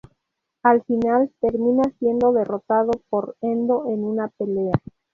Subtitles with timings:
[0.63, 4.73] Al final, termina siendo derrotado por Endo en una pelea.